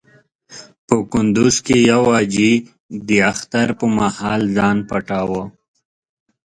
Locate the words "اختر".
3.31-3.67